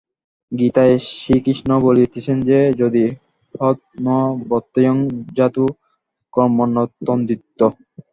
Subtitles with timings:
[0.51, 2.37] গীতায় শ্রীকৃষ্ণ বলিতেছেন
[2.81, 3.03] যদি
[3.55, 4.07] হ্যহং ন
[4.49, 4.97] বর্তেয়ং
[5.37, 5.63] জাতু
[6.33, 7.73] কর্মণ্যতন্দ্রিতঃ।